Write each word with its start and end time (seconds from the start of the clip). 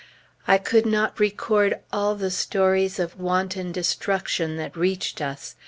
I 0.47 0.57
could 0.57 0.87
not 0.87 1.19
record 1.19 1.79
all 1.93 2.15
the 2.15 2.31
stories 2.31 2.97
of 2.97 3.19
wanton 3.19 3.71
destruction 3.71 4.57
that 4.57 4.75
reached 4.75 5.21
us. 5.21 5.55